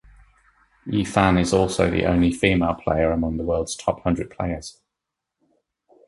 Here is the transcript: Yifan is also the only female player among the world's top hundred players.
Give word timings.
Yifan 0.87 1.39
is 1.39 1.53
also 1.53 1.91
the 1.91 2.05
only 2.07 2.31
female 2.33 2.73
player 2.73 3.11
among 3.11 3.37
the 3.37 3.43
world's 3.43 3.75
top 3.75 4.01
hundred 4.01 4.31
players. 4.31 4.81